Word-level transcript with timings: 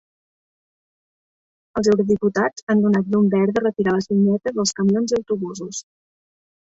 Els 1.81 1.89
eurodiputats 1.91 2.65
han 2.73 2.81
donat 2.85 3.11
llum 3.11 3.27
verda 3.33 3.61
a 3.63 3.65
retirar 3.65 3.93
les 3.99 4.09
vinyetes 4.15 4.57
als 4.65 4.73
camions 4.81 5.15
i 5.15 5.17
autobusos. 5.19 5.83